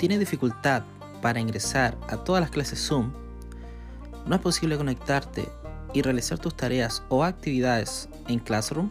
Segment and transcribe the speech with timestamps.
[0.00, 0.82] ¿Tienes dificultad
[1.20, 3.12] para ingresar a todas las clases Zoom?
[4.24, 5.46] ¿No es posible conectarte
[5.92, 8.88] y realizar tus tareas o actividades en Classroom?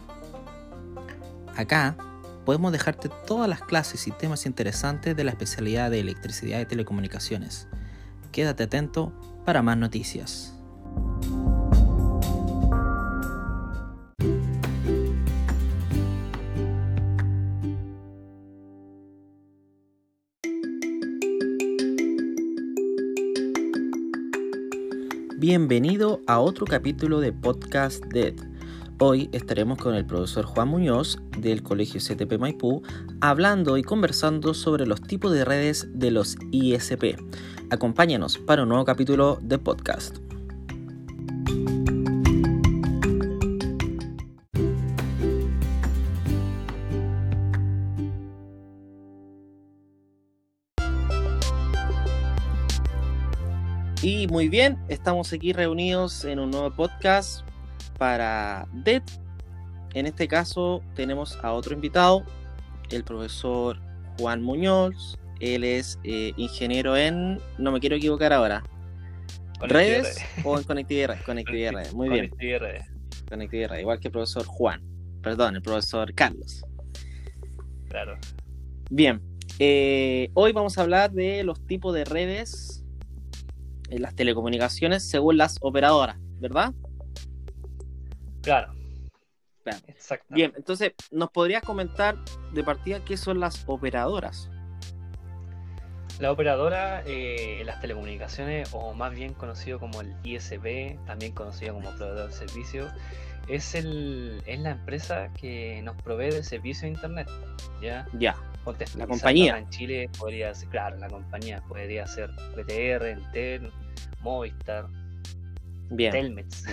[1.56, 1.96] Acá
[2.44, 7.66] podemos dejarte todas las clases y temas interesantes de la especialidad de electricidad y telecomunicaciones.
[8.30, 9.12] Quédate atento
[9.44, 10.54] para más noticias.
[25.70, 28.34] Bienvenido a otro capítulo de Podcast Dead.
[28.98, 32.82] Hoy estaremos con el profesor Juan Muñoz del Colegio CTP Maipú
[33.20, 37.16] hablando y conversando sobre los tipos de redes de los ISP.
[37.70, 40.18] Acompáñanos para un nuevo capítulo de podcast.
[54.02, 57.46] Y muy bien, estamos aquí reunidos en un nuevo podcast
[57.98, 59.02] para DET.
[59.92, 62.24] En este caso tenemos a otro invitado,
[62.88, 63.78] el profesor
[64.18, 65.18] Juan Muñoz.
[65.38, 68.64] Él es eh, ingeniero en, no me quiero equivocar ahora,
[69.60, 71.92] redes o en conectividad, conectividad redes.
[71.92, 72.30] Muy bien.
[72.30, 72.86] Conectividad redes.
[73.28, 74.82] Conectividad redes, igual que el profesor Juan,
[75.22, 76.64] perdón, el profesor Carlos.
[77.90, 78.16] Claro.
[78.88, 79.20] Bien,
[79.58, 82.79] eh, hoy vamos a hablar de los tipos de redes
[83.90, 86.72] en las telecomunicaciones según las operadoras, ¿verdad?
[88.42, 88.72] Claro.
[89.86, 90.34] Exacto.
[90.34, 92.16] Bien, entonces, ¿nos podrías comentar
[92.52, 94.50] de partida qué son las operadoras?
[96.18, 101.74] La operadora eh, en las telecomunicaciones, o más bien conocido como el ISP, también conocido
[101.74, 102.88] como proveedor de servicio,
[103.50, 107.28] es, el, es la empresa que nos provee de servicio de Internet.
[107.82, 108.06] ¿ya?
[108.18, 108.36] Ya.
[108.96, 109.58] La compañía.
[109.58, 113.72] En Chile podría ser, claro, la compañía podría ser BTR, Entel,
[114.20, 114.86] Movistar,
[115.90, 116.12] Bien.
[116.12, 116.64] Telmex.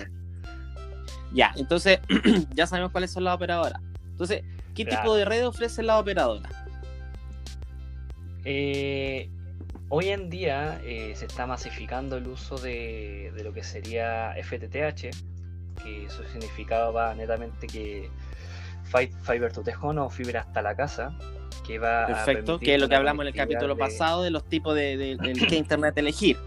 [1.32, 2.00] Ya, entonces
[2.54, 3.80] ya sabemos cuáles son las operadoras.
[4.10, 4.42] Entonces,
[4.74, 6.48] ¿qué tipo de red ofrece la operadora?
[8.44, 9.28] Eh,
[9.88, 15.10] hoy en día eh, se está masificando el uso de, lo que sería FTTH,
[15.82, 18.10] que su significado va netamente que
[19.22, 21.12] Fiber to the Home o fibra hasta la casa,
[21.66, 24.74] que va Perfecto, que es lo que hablamos en el capítulo pasado de los tipos
[24.74, 26.38] de, de, internet elegir.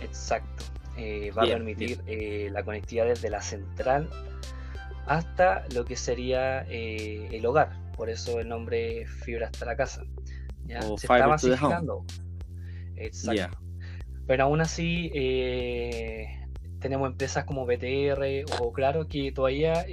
[0.00, 0.64] Exacto.
[0.96, 4.08] Eh, va a permitir eh, la conectividad desde la central
[5.06, 7.70] hasta lo que sería eh, el hogar.
[7.96, 10.02] Por eso el nombre fibra hasta la casa.
[10.66, 10.82] ¿ya?
[10.82, 12.04] Se está masificando.
[12.96, 13.58] Exacto.
[14.26, 15.10] Pero aún así
[16.80, 19.84] tenemos empresas como BTR o claro que todavía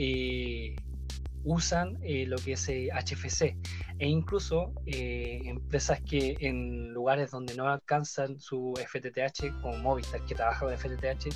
[1.45, 3.57] usan eh, lo que es HFC eh,
[3.99, 10.35] e incluso eh, empresas que en lugares donde no alcanzan su FTTH, como Movistar que
[10.35, 11.29] trabaja con FTTH,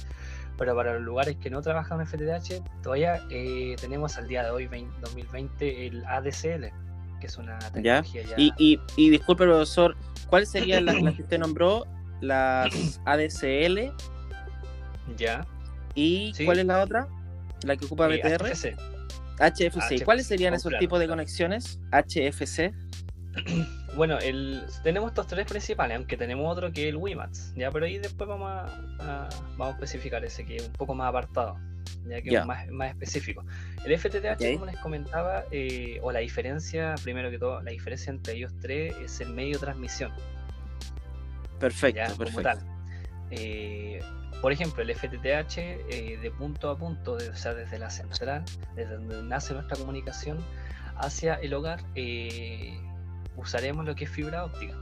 [0.57, 3.21] pero para los lugares que no trabajan con FTTH, todavía
[3.79, 4.67] tenemos al día de hoy,
[5.01, 6.65] 2020, el ADCL,
[7.21, 8.35] que es una tecnología ya...
[8.37, 8.51] Y,
[8.97, 9.95] y, disculpe, profesor,
[10.27, 11.85] ¿cuáles serían las, que usted nombró?
[12.19, 13.93] Las ADCL.
[15.17, 15.45] Ya.
[15.95, 17.07] ¿Y cuál es la otra?
[17.63, 18.45] ¿La que ocupa BTR?
[19.39, 20.03] HFC.
[20.03, 21.79] ¿Cuáles serían esos tipos de conexiones?
[21.91, 22.73] HFC.
[23.95, 27.85] Bueno, el, tenemos estos tres principales, aunque tenemos otro que es el WiMAX, ya, pero
[27.85, 31.57] ahí después vamos a, vamos a especificar ese que es un poco más apartado,
[32.07, 33.43] ya que es más, más, específico.
[33.83, 38.35] El FTTH, como les comentaba, eh, o la diferencia, primero que todo, la diferencia entre
[38.35, 40.11] ellos tres es el medio de transmisión.
[41.59, 42.78] Perfecto, perfecto.
[43.31, 44.01] Eh,
[44.41, 48.43] por ejemplo, el FTTH eh, de punto a punto, o sea, desde la central,
[48.75, 50.37] desde donde nace nuestra comunicación
[50.95, 52.79] hacia el hogar, eh,
[53.35, 54.75] usaremos lo que es fibra óptica.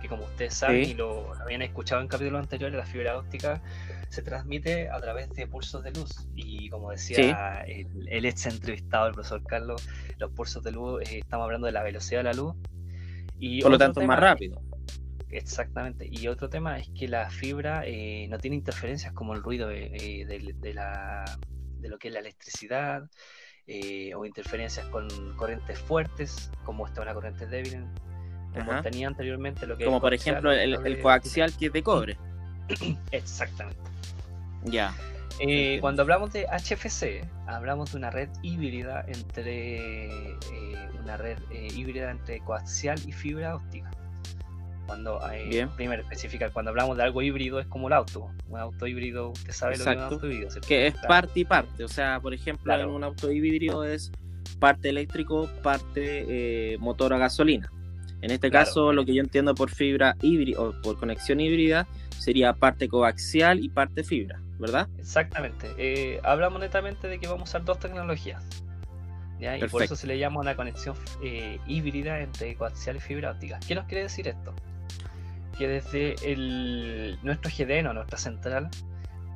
[0.00, 3.60] Que como ustedes saben y lo habían escuchado en capítulos anteriores, la fibra óptica
[4.08, 6.26] se transmite a través de pulsos de luz.
[6.34, 9.86] Y como decía el, ex entrevistado, el profesor Carlos,
[10.18, 12.54] los pulsos de luz, eh, estamos hablando de la velocidad de la luz.
[13.38, 14.62] Y Por lo tanto, más rápido
[15.30, 16.08] Exactamente.
[16.10, 19.86] Y otro tema es que la fibra eh, no tiene interferencias como el ruido de,
[19.94, 21.24] eh, de, la,
[21.78, 23.08] de lo que es la electricidad
[23.66, 27.86] eh, o interferencias con corrientes fuertes, como esta una corriente débil,
[28.52, 32.18] como tenía anteriormente lo que Como por ejemplo el, coaxial que es de cobre.
[33.12, 33.80] Exactamente.
[34.64, 34.92] Ya.
[35.80, 40.36] cuando hablamos de HFC, hablamos de una red híbrida entre
[41.00, 43.90] una red híbrida entre coaxial y fibra óptica.
[44.90, 48.28] Cuando hay, primero especificar, cuando hablamos de algo híbrido es como el auto.
[48.48, 50.60] Un auto híbrido, usted sabe lo que es un auto híbrido.
[50.66, 51.84] Que es parte y parte.
[51.84, 54.10] O sea, por ejemplo, en un auto híbrido es
[54.58, 57.70] parte eléctrico, parte eh, motor a gasolina.
[58.20, 58.66] En este Claro.
[58.66, 61.86] caso, lo que yo entiendo por fibra híbrida o por conexión híbrida
[62.18, 64.88] sería parte coaxial y parte fibra, ¿verdad?
[64.98, 65.68] Exactamente.
[65.78, 68.42] Eh, hablamos netamente de que vamos a usar dos tecnologías.
[69.38, 69.56] ¿ya?
[69.56, 73.60] Y por eso se le llama una conexión eh, híbrida entre coaxial y fibra óptica.
[73.68, 74.52] ¿Qué nos quiere decir esto?
[75.60, 78.70] Que desde el, nuestro GDN o nuestra central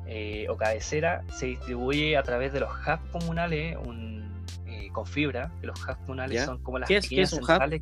[0.07, 5.51] eh, o cabecera se distribuye a través de los hubs comunales un, eh, con fibra,
[5.61, 6.45] que los hubs comunales ¿Ya?
[6.45, 7.47] son como las ¿Qué es- qué pequeñas es un hub?
[7.47, 7.81] centrales.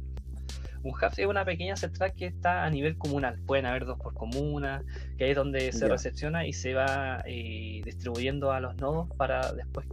[0.83, 3.39] Un hub es una pequeña central que está a nivel comunal.
[3.47, 4.83] Pueden haber dos por comuna,
[5.17, 5.87] que ahí es donde se Ya.
[5.87, 9.87] recepciona y se va eh, distribuyendo a los nodos para después,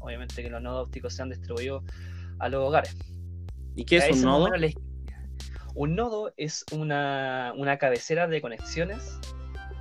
[0.00, 1.84] obviamente, que los nodos ópticos sean distribuidos
[2.40, 2.96] a los hogares.
[3.76, 4.48] ¿Y qué es un nodo?
[5.74, 9.18] Un nodo es una, una cabecera de conexiones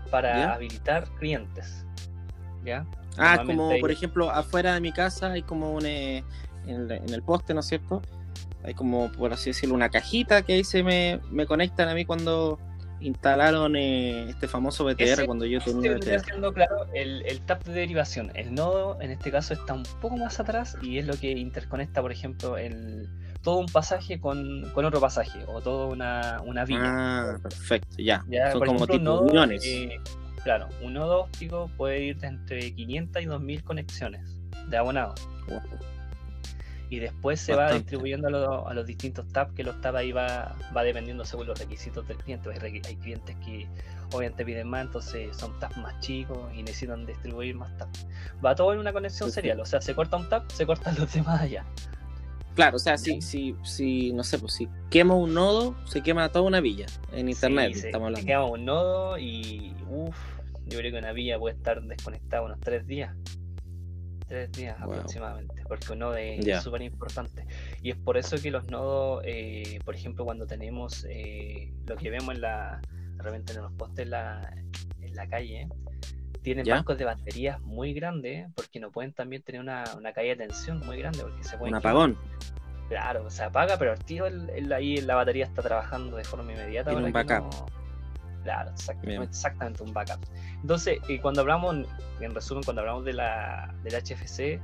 [0.09, 0.53] para Ya.
[0.53, 1.85] habilitar clientes.
[2.63, 2.85] ¿Ya?
[3.17, 6.23] Ah, como hay- por ejemplo afuera de mi casa hay como un eh,
[6.67, 8.01] en, el- en el poste, ¿no es cierto?
[8.63, 12.05] Hay como, por así decirlo, una cajita que ahí se me, me conectan a mí
[12.05, 12.59] cuando
[12.99, 16.25] instalaron eh, este famoso BTR Ese- cuando yo Este tenía vendría BTR.
[16.25, 18.31] siendo, claro, el, el tap de derivación.
[18.35, 22.01] El nodo, en este caso, está un poco más atrás y es lo que interconecta,
[22.03, 23.09] por ejemplo, el,
[23.43, 26.79] todo un pasaje con, con otro pasaje o toda una, una vía.
[26.81, 28.23] Ah, perfecto, ya.
[28.29, 29.63] Ya, Son como ejemplo, tipo nodo, uniones.
[29.65, 29.99] eh,
[30.43, 35.27] claro, un nodo óptico puede ir de entre 500 y 2000 conexiones de abonados.
[35.47, 35.59] Wow.
[36.89, 40.11] Y después se va distribuyendo a, los- a los distintos tabs, que los tabs ahí
[40.11, 42.49] va, va dependiendo según los requisitos del cliente.
[42.49, 43.65] Hay, hay clientes que
[44.13, 48.05] obviamente piden más, entonces son tabs más chicos y necesitan distribuir más tabs.
[48.45, 51.11] Va todo en una conexión serial, o sea, se corta un tab, se cortan los
[51.13, 51.65] demás allá.
[52.55, 56.29] Claro, o sea, si, si, si, no sé, pues si quemo un nodo, se quema
[56.29, 58.27] toda una villa en internet, Sí, se- estamos se hablando.
[58.27, 60.17] queda un nodo y uff,
[60.67, 63.15] yo creo que una villa puede estar desconectada unos tres días.
[64.27, 64.93] Tres días Wow.
[64.93, 66.61] aproximadamente, porque un nodo es Ya.
[66.61, 67.45] súper importante.
[67.81, 72.09] Y es por eso que los nodos, eh, por ejemplo, cuando tenemos eh, lo que
[72.09, 72.79] vemos en la,
[73.17, 74.53] de repente en los postes en la,
[75.01, 75.67] en la calle,
[76.41, 76.75] tienen Ya.
[76.75, 80.79] bancos de baterías muy grandes, porque no pueden también tener una, una caída de tensión
[80.85, 81.93] muy grande, porque se pueden Un quemar.
[81.93, 82.17] apagón.
[82.89, 86.51] Claro, se apaga, pero el tiro el, el- ahí la batería está trabajando de forma
[86.51, 86.89] inmediata.
[86.91, 87.43] Tiene un backup.
[87.53, 87.65] no-
[88.43, 90.19] Claro, exactamente un backup.
[90.61, 91.75] Entonces, eh, cuando hablamos,
[92.19, 94.59] en resumen, cuando hablamos de la, del HFC,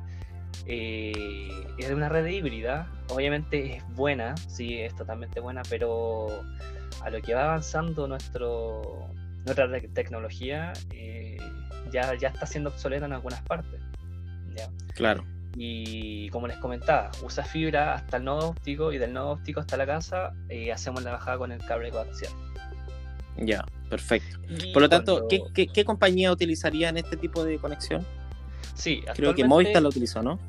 [0.65, 1.47] eh,
[1.77, 2.87] es de una red híbrida.
[3.09, 6.27] Obviamente es buena, sí, es totalmente buena, pero
[7.03, 9.09] a lo que va avanzando nuestro,
[9.47, 11.37] nuestra tec- tecnología, eh,
[11.91, 13.79] ya, ya está siendo obsoleta en algunas partes.
[14.55, 14.69] ¿ya?
[14.93, 15.23] Claro.
[15.55, 19.75] Y como les comentaba, usa fibra hasta el nodo óptico y del nodo óptico hasta
[19.77, 22.31] la casa eh, hacemos la bajada con el cable coaxial.
[23.37, 24.39] Ya, perfecto.
[24.49, 28.05] Y Por lo tanto, cuando- ¿qué, qué, qué compañía utilizaría en este tipo de conexión?
[28.75, 30.39] Sí, Creo que Movistar lo utilizó, ¿no?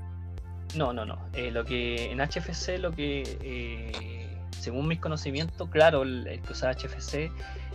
[0.77, 1.19] No, no, no.
[1.33, 6.53] Eh, lo que en HFC, lo que eh, según mis conocimientos, claro, el, el que
[6.53, 7.31] usa HFC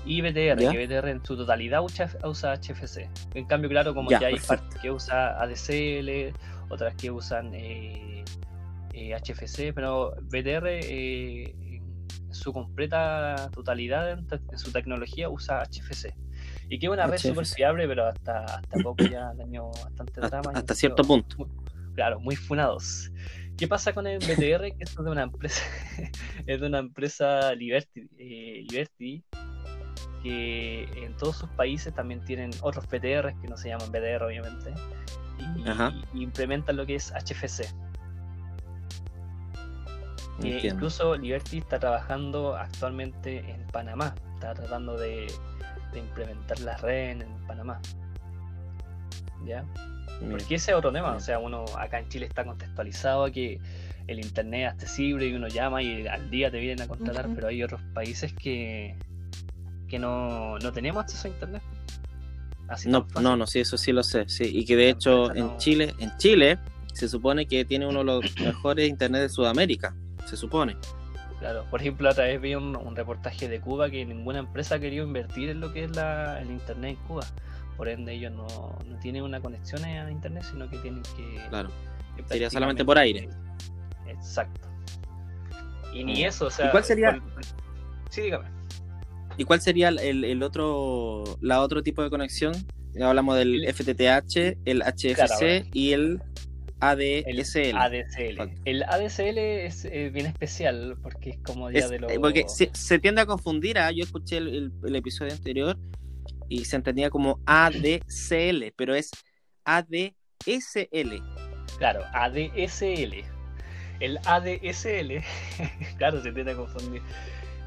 [0.05, 0.71] y BTR, Ya.
[0.71, 3.09] que BTR en su totalidad usa, usa HFC.
[3.33, 4.63] En cambio, claro, como Ya, que hay perfecto.
[4.63, 6.33] partes que usa ADCL,
[6.69, 8.23] otras que usan eh,
[8.93, 14.27] eh, HFC, pero BTR eh, en su completa totalidad en,
[14.57, 16.13] su tecnología usa HFC.
[16.69, 17.55] Y que es una red súper HFC.
[17.55, 20.51] fiable, pero hasta, hasta poco ya tenido bastante drama.
[20.53, 21.47] hasta cierto punto.
[21.95, 23.11] Claro, muy funados.
[23.57, 24.75] ¿Qué pasa con el BTR?
[24.75, 25.63] que esto es de una empresa,
[26.47, 29.23] es de una empresa Liberty, eh, Liberty,
[30.23, 34.73] que en todos sus países también tienen otros BTRs que no se llaman BTR obviamente,
[36.13, 37.65] y, implementan lo que es HFC.
[40.41, 45.27] Eh, incluso Liberty está trabajando actualmente en Panamá, está tratando de,
[45.91, 47.79] de implementar la red en Panamá.
[49.45, 49.63] ¿Ya?
[50.19, 50.31] Bien.
[50.31, 51.17] Porque ese es otro tema, Bien.
[51.17, 53.59] o sea, uno acá en Chile está contextualizado a que
[54.07, 57.47] el internet es accesible y uno llama y al día te vienen a contratar, pero
[57.47, 58.97] hay otros países que,
[59.87, 61.61] que no, no tenemos acceso a internet.
[62.67, 64.27] Así No, no, no, sí, eso sí lo sé.
[64.27, 66.57] Sí, y que de La hecho en no- Chile, en Chile
[66.93, 70.77] se supone que tiene uno de los mejores internet de Sudamérica, se supone.
[71.39, 74.79] Claro, por ejemplo, otra vez vi un, un reportaje de Cuba que ninguna empresa ha
[74.79, 77.25] querido invertir en lo que es la, el internet en Cuba.
[77.75, 78.45] Por ende, ellos no,
[78.87, 81.41] no tienen una conexión a internet, sino que tienen que.
[81.49, 81.69] Claro.
[82.15, 83.27] que Sería solamente por aire.
[84.07, 84.61] Exacto.
[85.91, 86.27] Y ni Mm.
[86.27, 86.71] eso, o sea.
[86.71, 87.43] cuál sería- por-
[88.09, 88.47] Sí, dígame.
[89.37, 92.53] ¿Y cuál sería el, el- el otro, la otro tipo de conexión?
[93.01, 96.21] Hablamos del El- FTTH, el HFC Claro, y el
[96.81, 97.77] El ADSL.
[97.77, 98.37] ADCL.
[98.37, 98.61] Falta.
[98.65, 102.11] El ADCL es eh, bien especial porque es como Es- de los.
[102.11, 103.91] eh, Porque se, se tiende a confundir, ¿ah?
[103.91, 105.77] yo escuché el, el- el episodio anterior
[106.49, 109.09] y se entendía como ADCL, pero es
[109.65, 111.21] ADSL.
[111.77, 113.23] Claro, ADSL.
[113.99, 115.23] El ADSL,
[115.97, 117.01] claro, se tiende a confundir.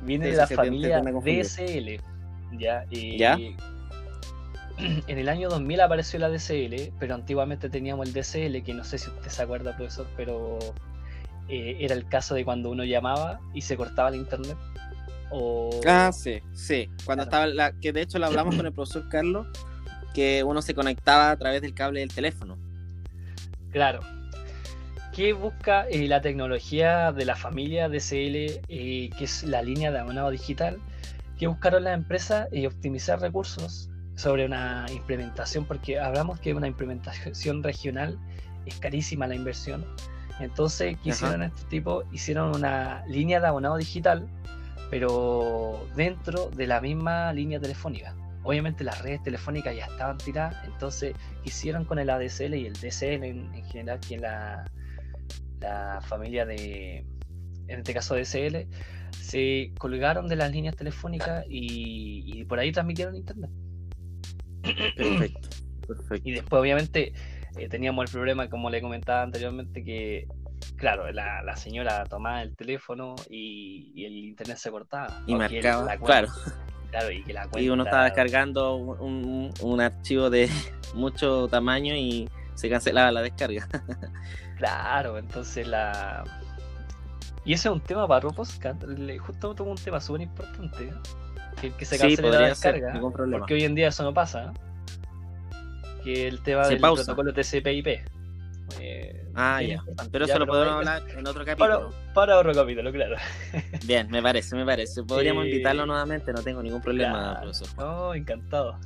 [0.03, 1.01] Viene de la familia.
[1.01, 2.01] DSL.
[2.59, 2.85] ¿ya?
[2.91, 3.39] Y ¿Ya?
[4.79, 8.99] En el año 2000 apareció la DSL, pero antiguamente teníamos el DSL, que no sé
[8.99, 10.59] si usted se acuerda, profesor, pero
[11.49, 14.57] eh, era el caso de cuando uno llamaba y se cortaba el internet.
[15.31, 15.71] O...
[15.87, 16.91] Ah, sí, sí.
[17.07, 17.47] Cuando Claro.
[17.47, 19.47] estaba la, que de hecho lo hablamos con el profesor Carlos,
[20.15, 22.59] que uno se conectaba a través del cable del teléfono.
[23.71, 24.01] Claro.
[25.17, 29.99] ¿Qué busca eh, la tecnología de la familia DSL, eh, que es la línea de
[29.99, 30.77] abonado digital?
[31.39, 32.49] ¿Qué buscaron las empresas?
[32.53, 38.19] Eh, optimizar recursos sobre una implementación, porque hablamos que una implementación regional
[38.67, 39.87] es carísima la inversión.
[40.39, 41.17] Entonces, ¿qué Ajá.
[41.29, 42.05] hicieron este tipo?
[42.13, 44.29] Hicieron una línea de abonado digital,
[44.91, 48.15] pero dentro de la misma línea telefónica.
[48.43, 53.25] Obviamente las redes telefónicas ya estaban tiradas, entonces hicieron con el ADSL y el DSL
[53.25, 54.67] en, en general, que la,
[55.69, 56.99] la familia de,
[57.69, 58.67] en este caso DSL,
[59.11, 63.51] se colgaron de las líneas telefónicas y, y por ahí transmitieron internet.
[64.97, 65.49] Perfecto,
[65.87, 66.29] perfecto.
[66.29, 67.13] Y después, obviamente,
[67.57, 70.27] eh, teníamos el problema, como le comentaba anteriormente, que,
[70.77, 75.23] claro, la, la señora tomaba el teléfono y, y el internet se cortaba.
[75.27, 76.33] Y marcaba, la cuenta- claro.
[76.91, 80.49] Claro, y que la Y uno cuenta- estaba descargando un, un- un archivo de
[80.95, 83.69] mucho tamaño y se cancelaba la descarga.
[84.57, 86.25] Claro, entonces la.
[87.45, 88.83] Y ese es un tema para Roboscat.
[88.85, 90.93] le- Justo tuvo un tema súper importante.
[91.61, 93.01] Que, que se sí, cancele la descarga.
[93.01, 94.53] Porque hoy en día eso no pasa.
[96.05, 97.05] Que el tema Se del pausa.
[97.05, 98.05] protocolo TCP/IP.
[98.81, 99.83] Eh, Ah, ya.
[100.11, 101.95] Pero Ya, eso lo podemos hablar en otro Para, capítulo.
[102.15, 103.17] para otro capítulo, claro.
[103.87, 105.03] Bien, me parece, me parece.
[105.03, 105.51] Podríamos Sí.
[105.51, 107.41] invitarlo nuevamente, no tengo ningún problema, Claro.
[107.43, 107.69] profesor.
[107.77, 108.79] No, encantado.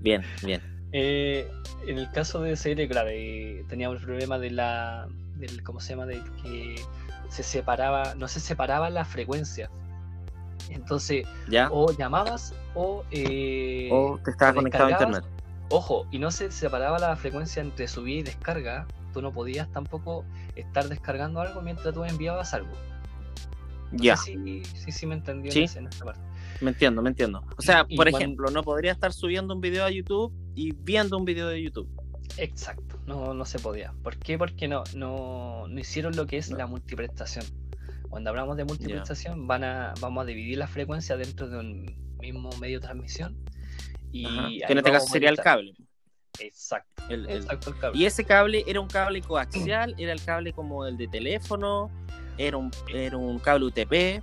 [0.00, 0.60] Bien, bien.
[0.96, 1.50] Eh,
[1.88, 5.08] en el caso de SL, claro, eh, teníamos el problema de la.
[5.34, 6.06] Del, ¿Cómo se llama?
[6.06, 6.76] De que
[7.28, 8.14] se separaba.
[8.14, 9.68] No se separaba la frecuencia.
[10.70, 11.68] Entonces, ¿Ya?
[11.72, 13.02] o llamabas o.
[13.10, 15.24] eh, o te estaba o conectado a internet.
[15.70, 18.86] Ojo, y no se separaba la frecuencia entre subida y descarga.
[19.12, 20.24] Tú no podías tampoco
[20.54, 22.72] estar descargando algo mientras tú enviabas algo.
[23.90, 25.66] No Ya, si, si me entendió Sí.
[25.76, 26.20] en esta parte.
[26.60, 27.42] me entiendo, me entiendo.
[27.58, 30.72] O sea, Y por cuando- ejemplo, no podría estar subiendo un video a YouTube y
[30.72, 31.88] viendo un video de YouTube.
[32.36, 33.92] Exacto, no, no se podía.
[34.02, 34.38] ¿Por qué?
[34.38, 36.56] Porque no, no, no hicieron lo que es No.
[36.58, 37.44] la multiprestación.
[38.08, 42.50] Cuando hablamos de multiprestación, van a, vamos a dividir la frecuencia dentro de un mismo
[42.60, 43.36] medio de transmisión.
[44.12, 44.48] Y Ajá.
[44.66, 45.74] Que en este caso sería el cable.
[46.40, 47.98] Exacto, El- el- exacto el cable.
[48.00, 51.90] Y ese cable era un cable coaxial, era el cable como el de teléfono,
[52.38, 54.22] era un, era un cable UTP.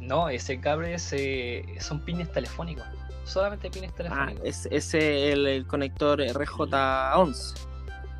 [0.00, 2.86] No, ese cable es, eh, son pines telefónicos.
[3.26, 4.44] Solamente pines Ah, telefónicos.
[4.44, 7.54] es, ese el, el conector RJ11.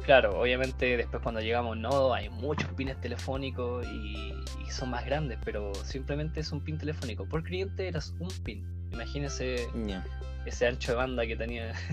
[0.04, 4.32] Claro, obviamente después cuando llegamos no, hay muchos pines telefónicos y,
[4.66, 7.24] y son más grandes, pero simplemente es un pin telefónico.
[7.28, 8.64] Por cliente eras un pin.
[8.92, 9.66] Imagínese
[10.44, 11.72] ese ancho de banda que tenía.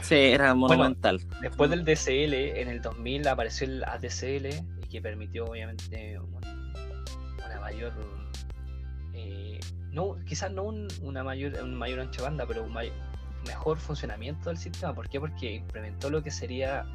[0.00, 1.20] Sí, era monumental.
[1.42, 4.46] Después del DCL, en el 2000 apareció el ADCL
[4.82, 6.34] y que permitió obviamente un-
[7.44, 7.92] una mayor,
[9.92, 12.74] no, quizás no un, una mayor, un mayor ancho de banda, pero un
[13.46, 14.94] mejor funcionamiento del sistema.
[14.94, 15.20] ¿Por qué?
[15.20, 16.86] Porque implementó lo que sería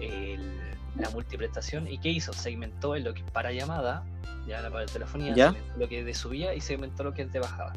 [0.00, 0.60] el-
[0.96, 2.32] la multiprestación y ¿qué hizo?
[2.32, 4.04] Segmentó en lo que es para llamada,
[4.46, 5.54] ya la para telefonía, ¿Ya?
[5.78, 7.72] lo que de subida y segmentó lo que es de bajada.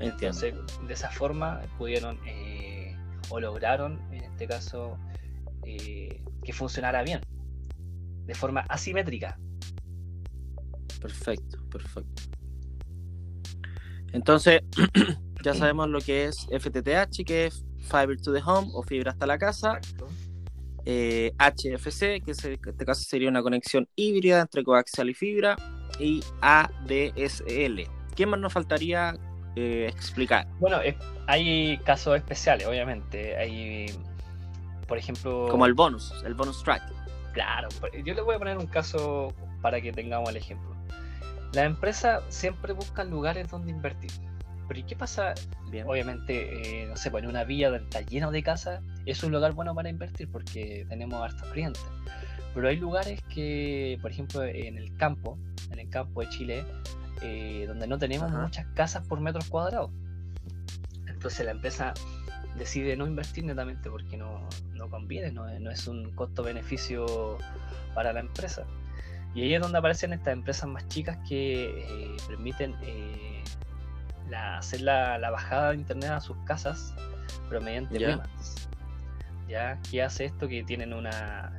[0.00, 0.14] Entiendo.
[0.46, 0.54] Entonces,
[0.88, 2.96] de esa forma pudieron eh,
[3.28, 4.98] o lograron, en este caso,
[5.64, 7.20] eh, que funcionara bien,
[8.26, 9.38] de forma asimétrica.
[11.00, 12.22] Perfecto, perfecto.
[14.12, 14.62] Entonces,
[15.44, 19.26] ya sabemos lo que es FTTH, que es Fiber to the Home o fibra hasta
[19.26, 19.78] la casa.
[19.78, 20.08] Exacto.
[20.84, 25.56] eh, HFC, que en este caso sería una conexión híbrida entre coaxial y fibra.
[25.98, 27.82] Y ADSL.
[28.16, 29.14] ¿Qué más nos faltaría
[29.56, 30.46] eh, explicar?
[30.58, 30.78] Bueno,
[31.26, 33.36] hay casos especiales, obviamente.
[33.36, 33.86] Hay,
[34.88, 36.82] por ejemplo, Como el bonus, el bonus track.
[37.32, 37.68] Claro,
[38.04, 40.71] yo les voy a poner un caso para que tengamos el ejemplo.
[41.52, 44.10] Las empresas siempre buscan lugares donde invertir.
[44.68, 45.34] Pero ¿y qué pasa
[45.70, 45.86] Bien.
[45.86, 49.32] obviamente, eh, no sé, pues en una villa donde está lleno de casas, es un
[49.32, 51.82] lugar bueno para invertir porque tenemos hartos clientes.
[52.54, 55.38] Pero hay lugares que, por ejemplo, en el campo,
[55.70, 56.64] en el campo de Chile,
[57.22, 58.42] eh, donde no tenemos Ajá.
[58.42, 59.90] muchas casas por metros cuadrados.
[61.06, 61.94] Entonces la empresa
[62.58, 67.38] decide no invertir netamente porque no, no conviene, no, es- no es un costo-beneficio
[67.94, 68.64] para la empresa.
[69.34, 73.42] Y ahí es donde aparecen estas empresas más chicas que eh, permiten eh,
[74.28, 76.94] la- hacer la, la bajada de internet a sus casas,
[77.48, 78.08] pero mediante Ya.
[78.08, 78.68] WiMAX.
[79.48, 79.78] ¿Ya?
[79.90, 80.48] ¿Qué hace esto?
[80.48, 81.52] Que tienen una.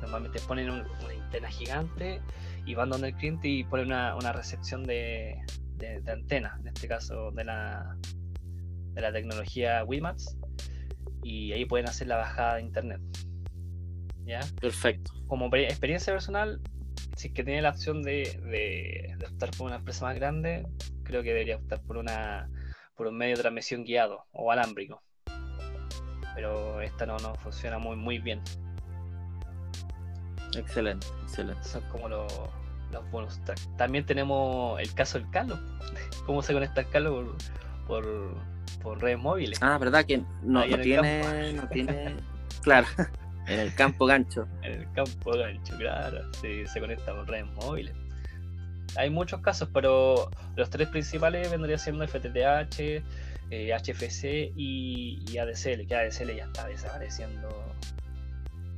[0.00, 2.20] Normalmente ponen un- una antena gigante
[2.66, 5.40] y van donde el cliente y ponen una, una recepción de,
[5.76, 7.96] de, antena, en este caso de la,
[8.92, 10.36] de la tecnología WiMAX,
[11.22, 13.00] y ahí pueden hacer la bajada de internet.
[14.24, 14.40] ¿Ya?
[14.60, 15.12] Perfecto.
[15.26, 16.60] Como experiencia personal,
[17.20, 20.66] si es que tiene la opción de, de, optar por una empresa más grande,
[21.02, 22.48] creo que debería optar por una
[22.96, 25.02] por un medio de transmisión guiado o alámbrico.
[26.34, 28.40] Pero esta no, no funciona muy muy bien.
[30.56, 31.62] Excelente, excelente.
[31.62, 32.32] Son como los,
[32.90, 33.38] los bonus
[33.76, 35.58] También tenemos el caso del Calo.
[36.24, 37.36] ¿Cómo se conecta el Calo
[37.86, 38.34] por,
[38.82, 39.58] por, redes móviles?
[39.60, 42.16] Ah, verdad que no, tiene, no tiene.
[42.62, 42.86] Claro.
[43.50, 44.46] En el campo gancho.
[44.62, 46.30] En el campo gancho, claro.
[46.40, 47.94] Sí, se conecta con redes móviles.
[48.96, 53.02] Hay muchos casos, pero los tres principales vendrían siendo FTTH,
[53.50, 57.48] HFC y, y, ADSL, que ADSL ya está desapareciendo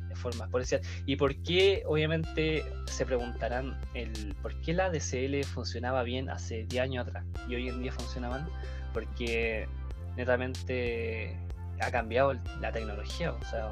[0.08, 0.80] de forma exponencial.
[1.06, 6.82] ¿Y por qué, obviamente, se preguntarán el por qué la ADSL funcionaba bien hace 10
[6.82, 8.46] años atrás y hoy en día funciona mal?
[8.92, 9.66] Porque
[10.16, 11.36] netamente
[11.80, 13.70] ha cambiado la tecnología, o sea,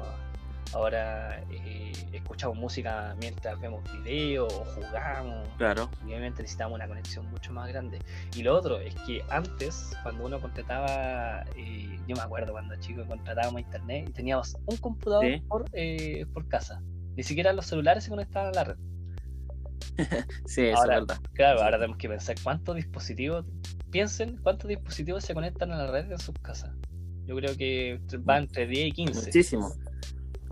[0.73, 5.47] Ahora eh, escuchamos música mientras vemos videos o jugamos.
[5.57, 5.89] Claro.
[6.03, 7.99] Y obviamente necesitamos una conexión mucho más grande.
[8.35, 13.05] Y lo otro es que antes, cuando uno contrataba, eh, yo me acuerdo cuando chicos
[13.07, 16.81] contratábamos internet y teníamos un computador por, eh, por casa.
[17.15, 18.77] Ni siquiera los celulares se conectaban a la red.
[20.45, 21.19] sí, eso es verdad.
[21.33, 23.45] Claro, ahora tenemos que pensar cuántos dispositivos,
[23.89, 26.71] piensen cuántos dispositivos se conectan a la red en sus casas.
[27.25, 29.25] Yo creo que va entre 10 y 15.
[29.25, 29.73] Muchísimo.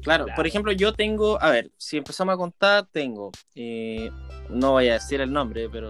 [0.01, 4.09] Claro, por ejemplo, yo tengo, a ver, si empezamos a contar, tengo, eh,
[4.49, 5.87] no voy a decir el nombre, pero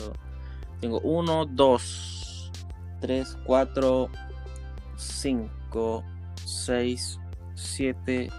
[0.80, 2.52] tengo uno, dos,
[3.02, 4.10] tres, cuatro,
[4.96, 6.04] cinco,
[6.46, 7.20] seis,
[7.56, 8.30] siete,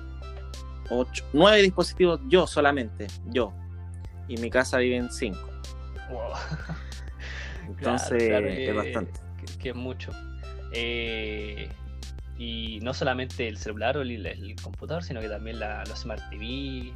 [0.91, 3.53] ocho, nueve dispositivos yo solamente, yo.
[4.29, 5.51] Y mi casa viven cinco.
[6.11, 6.33] Wow.
[7.69, 9.21] Entonces, es bastante.
[9.59, 10.13] Que, es mucho.
[10.73, 11.69] Eh,
[12.41, 16.91] y no solamente el celular o el, computador, sino que también la, los Smart TV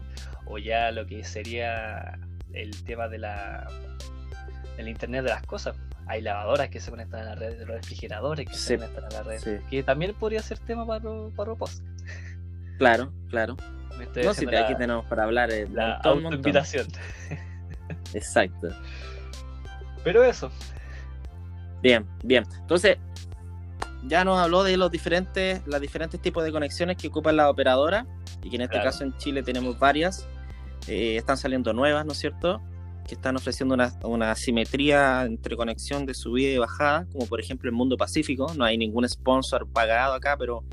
[0.46, 2.18] o ya lo que sería
[2.54, 3.68] el tema de la
[4.78, 5.76] del Internet de las cosas.
[6.06, 9.60] Hay lavadoras que se conectan a la red, refrigeradores que se conectan a la red,
[9.68, 11.82] que también podría ser tema para, para post
[12.78, 13.58] Claro, claro.
[14.24, 15.50] no, si de aquí tenemos para hablar.
[15.50, 16.86] Eh, la autoinvitación.
[18.14, 18.68] Exacto.
[20.02, 20.50] Pero eso.
[21.82, 22.44] Bien, bien.
[22.60, 22.96] Entonces,
[24.06, 28.06] ya nos habló de los diferentes, las diferentes tipos de conexiones que ocupan la operadora
[28.42, 30.28] y que en este caso en Chile tenemos varias.
[30.86, 32.62] Eh, están saliendo nuevas, ¿no es cierto?
[33.06, 37.70] Que están ofreciendo una, una simetría entre conexión de subida y bajada, como por ejemplo
[37.70, 38.52] el Mundo Pacífico.
[38.56, 40.64] No hay ningún sponsor pagado acá, pero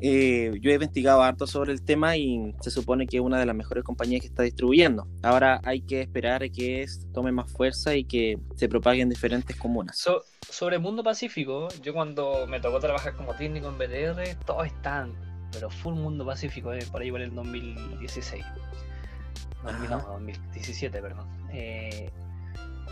[0.00, 3.46] eh, yo he investigado harto sobre el tema y se supone que es una de
[3.46, 5.06] las mejores compañías que está distribuyendo.
[5.22, 9.56] Ahora hay que esperar a que tome más fuerza y que se propague en diferentes
[9.56, 10.04] comunas.
[10.48, 15.14] sobre Mundo Pacífico, yo cuando me tocó trabajar como técnico en BTR, todos están,
[15.52, 18.44] pero full Mundo Pacífico, eh, por ahí por el 2016.
[19.88, 21.26] no, 2017, perdón.
[21.52, 22.10] Eh,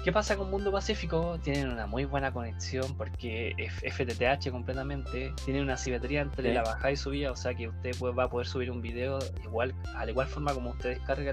[0.04, 1.38] ¿Qué pasa con Mundo Pacífico?
[1.42, 6.90] Tienen una muy buena conexión porque es FTTH completamente, tienen una simetría entre la bajada
[6.90, 10.10] y subida, o sea que usted va a poder subir un video igual, a la
[10.10, 11.32] igual forma como usted descarga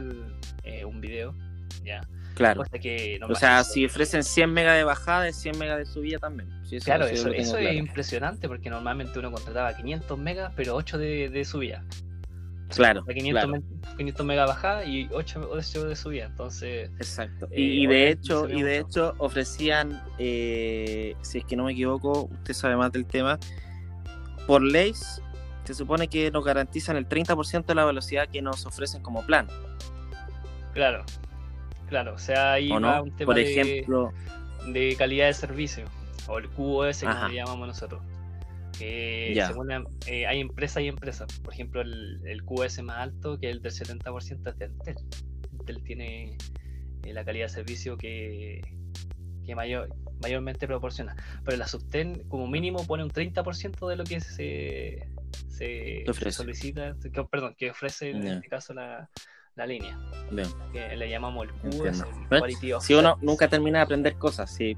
[0.63, 1.34] eh, un video,
[1.84, 2.02] ya.
[2.36, 2.63] Claro.
[3.28, 6.50] o sea, si ofrecen 100 megas de bajada, es 100 megas de subida también.
[6.86, 11.84] claro, eso, es impresionante porque normalmente uno contrataba 500 megas, pero 8 de, de subida.
[12.75, 13.03] Claro.
[13.05, 15.55] 500, megas bajada y 8,
[15.88, 16.25] de subida.
[16.25, 16.91] Entonces.
[16.97, 17.47] Exacto.
[17.51, 22.29] y, eh, de hecho, y de hecho ofrecían, eh, si es que no me equivoco,
[22.32, 23.39] usted sabe más del tema,
[24.45, 24.93] por ley
[25.63, 29.47] se supone que nos garantizan el 30% de la velocidad que nos ofrecen como plan.
[30.73, 31.03] Claro,
[31.88, 32.15] claro.
[32.15, 34.12] O sea, ahí va un tema por ejemplo,
[34.67, 35.86] de, calidad de servicio,
[36.27, 38.01] o el QoS, como le llamamos nosotros.
[38.80, 39.34] Que
[40.08, 41.28] eh, hay empresas y empresas.
[41.39, 44.96] Por ejemplo, el, el, QS más alto, que es el del 70% es de Intel.
[45.52, 46.38] Intel tiene
[47.04, 48.62] eh, la calidad de servicio que,
[49.46, 49.89] que mayor,
[50.22, 51.13] mayormente proporciona.
[51.44, 55.10] Pero la Subten, como mínimo, pone un 30% de lo que se,
[55.50, 59.10] se, solicita, que, perdón, que ofrece en este caso la,
[59.56, 59.98] la línea.
[60.72, 62.06] Que le llamamos el QS,
[62.82, 64.78] Si uno nunca termina de aprender cosas, sí.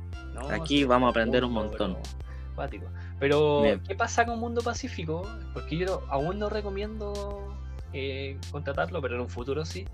[0.49, 1.97] aquí vamos a aprender un montón.
[2.55, 5.27] Pero, ¿qué pasa con Mundo Pacífico?
[5.53, 7.55] Porque yo aún no recomiendo
[7.93, 9.85] eh, contratarlo, pero en un futuro sí.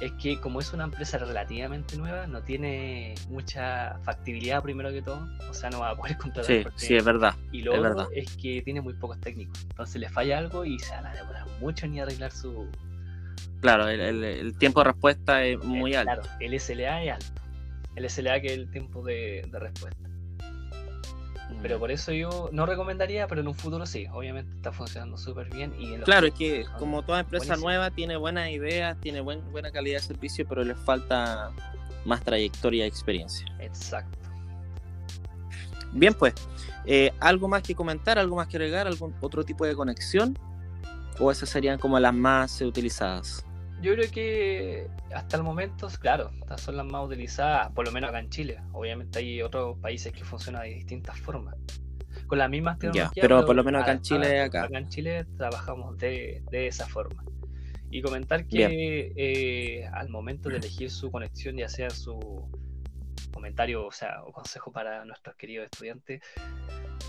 [0.00, 5.28] Es que como es una empresa relativamente nueva, no tiene mucha factibilidad primero que todo.
[5.48, 6.46] O sea, no va a poder contratar.
[6.46, 7.34] Sí, sí, es verdad.
[7.52, 9.62] Y lo otro es que tiene muy pocos técnicos.
[9.62, 12.68] Entonces le falla algo y se van a demorar mucho ni arreglar su,
[13.64, 16.20] Claro, el, tiempo de respuesta es muy alto.
[16.20, 17.42] Claro, el SLA es alto.
[17.96, 20.10] El SLA que es el tiempo de, respuesta.
[21.62, 21.80] Pero mm.
[21.80, 24.06] por eso yo no recomendaría, pero en un futuro sí.
[24.12, 25.74] Obviamente está funcionando súper bien.
[25.78, 30.06] Y claro, es que como toda empresa nueva tiene buenas ideas, tiene buena calidad de
[30.06, 31.52] servicio, pero le falta
[32.04, 33.46] más trayectoria y experiencia.
[33.60, 34.18] Exacto.
[35.92, 36.34] Bien, pues,
[36.86, 38.18] eh, ¿algo más que comentar?
[38.18, 38.86] ¿Algo más que agregar?
[38.86, 40.36] ¿Algún otro tipo de conexión?
[41.20, 43.44] ¿O esas serían como las más utilizadas?
[43.84, 48.08] Yo creo que hasta el momento, claro, estas son las más utilizadas, por lo menos
[48.08, 48.58] acá en Chile.
[48.72, 51.54] Obviamente hay otros países que funcionan de distintas formas.
[52.26, 53.12] Con las mismas tecnologías.
[53.20, 54.64] pero, por lo menos acá en Chile, acá.
[54.64, 57.24] acá en Chile trabajamos de, esa forma.
[57.90, 62.48] Y comentar que eh, al momento de elegir su conexión, ya sea su
[63.34, 66.22] comentario, o sea, o consejo para nuestros queridos estudiantes,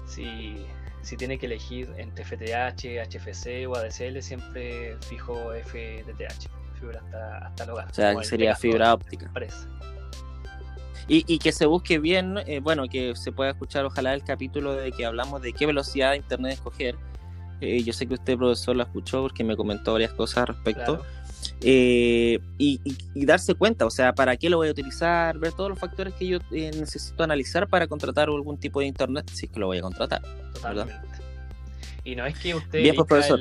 [0.07, 0.57] si
[1.05, 7.63] si tiene que elegir entre FTH, HFC o ADSL, siempre fijo FTTH, fibra hasta, hasta
[7.63, 7.87] el hogar.
[7.89, 9.31] O sea, sería fibra óptica.
[11.07, 14.73] Y, y, que se busque bien, eh, bueno, que se pueda escuchar ojalá el capítulo
[14.73, 16.95] de que hablamos de qué velocidad de internet escoger.
[17.61, 21.05] Eh, yo sé que usted, profesor, lo escuchó porque me comentó varias cosas al respecto.
[21.61, 22.79] Eh, y,
[23.25, 26.27] darse cuenta, o sea, para qué lo voy a utilizar, ver todos los factores que
[26.27, 29.77] yo eh, necesito analizar para contratar algún tipo de internet, si es que lo voy
[29.77, 30.21] a contratar.
[30.53, 31.07] Totalmente.
[32.03, 33.39] Y no es que usted Bien, pues, profesor.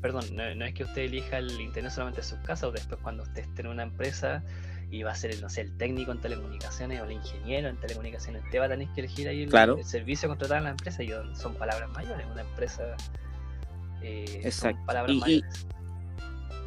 [0.00, 3.22] Perdón, no, es que usted elija el internet solamente en su casa o después cuando
[3.24, 4.42] usted esté en una empresa
[4.90, 8.42] y va a ser, no sé, el técnico en telecomunicaciones o el ingeniero en telecomunicaciones,
[8.44, 11.10] usted va a tener que elegir ahí el, servicio a contratar en la empresa y
[11.34, 12.96] son palabras mayores, una empresa...
[14.00, 14.80] Eh, Exacto.
[14.86, 15.66] palabras mayores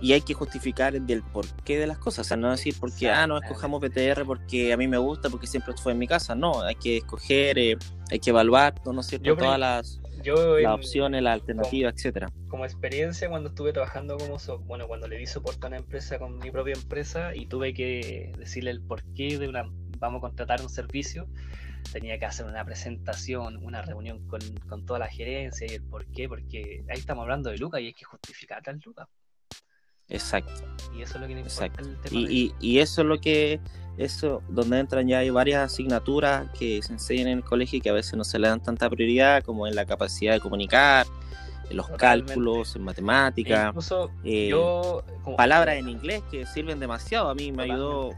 [0.02, 2.26] y hay que justificar del porqué de las cosas.
[2.26, 5.46] O sea, no decir porque, ah, no escojamos BTR porque a mí me gusta, porque
[5.46, 6.34] siempre fue en mi casa.
[6.34, 7.78] No, hay que escoger, eh,
[8.10, 9.36] hay que evaluar, ¿no es cierto?
[9.36, 12.30] Todas las, las opciones, las alternativas, etcétera.
[12.48, 16.38] Como experiencia, cuando estuve trabajando como, bueno, cuando le di soporte a una empresa con
[16.40, 19.64] mi propia empresa y tuve que decirle el porqué de una,
[19.98, 21.28] vamos a contratar un servicio,
[21.92, 26.06] tenía que hacer una presentación, una reunión con, con toda la gerencia y el por
[26.08, 29.08] qué, porque ahí estamos hablando de Lucas y hay que justificar al Lucas.
[30.12, 30.52] Exacto.
[30.96, 31.90] Y eso es lo que Exacto.
[32.12, 33.62] y, y, eso es lo que,
[34.04, 37.90] eso, donde entran ya hay varias asignaturas que se enseñan en el colegio y que
[37.90, 41.06] a veces no se le dan tanta prioridad como en la capacidad de comunicar,
[41.70, 45.04] en los cálculos, en matemática, incluso eh, yo,
[45.38, 47.30] palabras en inglés que sirven demasiado.
[47.30, 48.10] A mí me ayudó,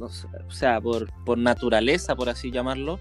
[0.00, 3.00] o sea, por, por naturaleza, por así llamarlo,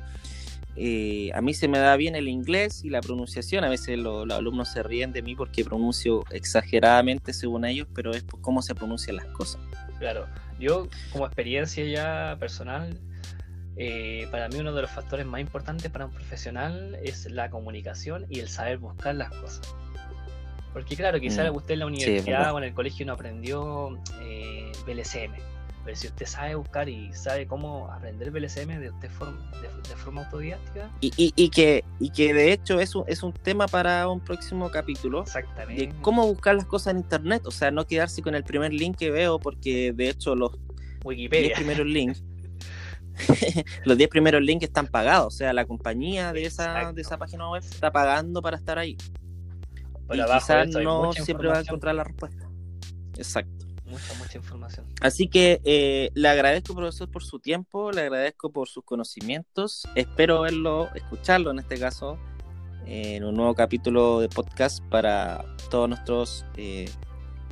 [0.81, 3.63] eh, a mí se me da bien el inglés y la pronunciación.
[3.65, 8.23] A veces los alumnos se ríen de mí porque pronuncio exageradamente según ellos, pero es
[8.23, 9.62] por cómo se pronuncian las cosas.
[9.99, 10.25] Claro,
[10.59, 12.99] yo como experiencia ya personal,
[13.77, 18.25] eh, para mí uno de los factores más importantes para un profesional es la comunicación
[18.29, 19.73] y el saber buscar las cosas.
[20.73, 24.71] Porque claro, quizás mm, usted en la universidad o en el colegio no aprendió eh,
[24.85, 25.33] BLCM,
[25.89, 30.91] pero si usted sabe buscar y sabe cómo aprender BLSM de, forma, de, forma autodidáctica.
[31.02, 34.19] Y, y, y, que, y que de hecho es un, es un tema para un
[34.19, 35.23] próximo capítulo.
[35.23, 35.88] Exactamente.
[35.88, 37.41] De cómo buscar las cosas en internet.
[37.47, 40.52] O sea, no quedarse con el primer link que veo, porque de hecho los
[41.04, 41.56] Wikipedia.
[41.56, 42.23] primeros links.
[43.84, 47.49] los 10 primeros links están pagados, o sea, la compañía de esa, de esa página
[47.49, 48.95] web está pagando para estar ahí.
[50.13, 52.47] y quizás no siempre va a encontrar la respuesta.
[53.17, 54.86] Exacto mucha, mucha información.
[55.02, 59.88] Así que eh, le agradezco, profesor, por su tiempo, le agradezco por sus conocimientos.
[59.95, 62.17] Espero verlo, escucharlo en este caso,
[62.86, 66.89] en un nuevo capítulo de podcast para todos nuestros eh,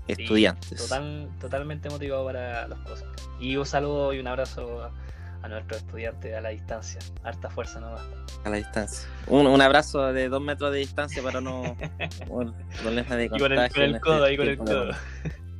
[0.08, 0.82] estudiantes.
[0.82, 3.08] total, totalmente motivado para los cosas.
[3.39, 7.00] Y un saludo y un abrazo a, nuestros estudiantes a la distancia.
[7.23, 8.02] Harta fuerza nomás.
[8.43, 9.08] A la distancia.
[9.28, 11.78] Un, abrazo de dos metros de distancia para no.
[12.82, 13.36] problemas de contagio.
[13.36, 13.60] Y con el,
[13.95, 14.91] este codo, ahí con el codo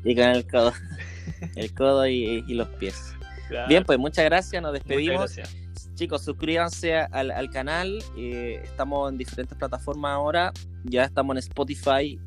[0.04, 0.74] y con el codo.
[1.56, 3.14] El codo y, los pies.
[3.68, 5.36] Bien, pues muchas gracias, nos despedimos.
[5.96, 8.00] Chicos, suscríbanse al, canal.
[8.18, 10.54] Eh, estamos en diferentes plataformas ahora.
[10.84, 12.20] Ya estamos en Spotify.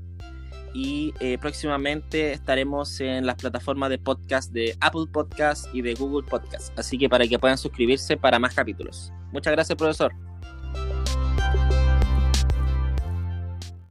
[0.75, 6.29] Y eh, próximamente estaremos en las plataformas de podcast de Apple Podcast y de Google
[6.29, 6.79] Podcast.
[6.79, 9.13] Así que para que puedan suscribirse para más capítulos.
[9.33, 10.13] Muchas gracias, profesor.